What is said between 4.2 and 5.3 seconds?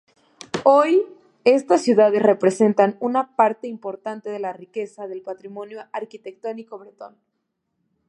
de la riqueza del